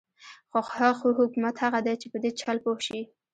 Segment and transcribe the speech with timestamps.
[0.51, 0.87] خو ښه
[1.19, 3.01] حکومت هغه دی چې په دې چل پوه شي.